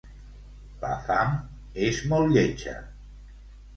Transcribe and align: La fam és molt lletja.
La 0.85 0.93
fam 1.09 1.37
és 1.89 2.03
molt 2.15 2.35
lletja. 2.39 2.77